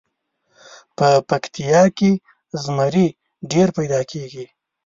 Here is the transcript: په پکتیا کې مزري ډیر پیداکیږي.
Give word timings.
په 0.97 1.07
پکتیا 1.29 1.83
کې 1.97 2.11
مزري 2.63 3.07
ډیر 3.51 3.67
پیداکیږي. 3.77 4.45